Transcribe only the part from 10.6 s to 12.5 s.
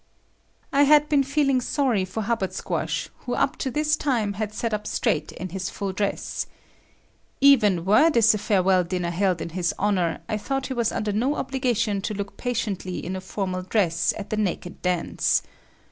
he was under no obligation to look